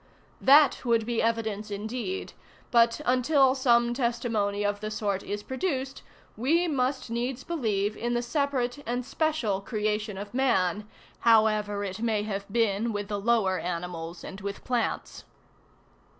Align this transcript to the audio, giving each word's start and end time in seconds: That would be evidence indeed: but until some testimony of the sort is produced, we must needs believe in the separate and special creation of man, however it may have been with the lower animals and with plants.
That 0.41 0.83
would 0.83 1.05
be 1.05 1.21
evidence 1.21 1.69
indeed: 1.69 2.33
but 2.71 3.01
until 3.05 3.53
some 3.53 3.93
testimony 3.93 4.65
of 4.65 4.79
the 4.79 4.89
sort 4.89 5.21
is 5.21 5.43
produced, 5.43 6.01
we 6.35 6.67
must 6.67 7.11
needs 7.11 7.43
believe 7.43 7.95
in 7.95 8.15
the 8.15 8.23
separate 8.23 8.79
and 8.87 9.05
special 9.05 9.61
creation 9.61 10.17
of 10.17 10.33
man, 10.33 10.89
however 11.19 11.83
it 11.83 11.99
may 11.99 12.23
have 12.23 12.51
been 12.51 12.91
with 12.91 13.09
the 13.09 13.19
lower 13.19 13.59
animals 13.59 14.23
and 14.23 14.41
with 14.41 14.63
plants. 14.63 15.23